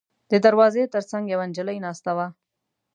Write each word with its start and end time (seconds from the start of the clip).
د 0.31 0.33
دروازې 0.45 0.83
تر 0.93 1.03
څنګ 1.11 1.23
یوه 1.33 1.45
نجلۍ 1.49 1.77
ناسته 1.85 2.11
وه. 2.17 2.27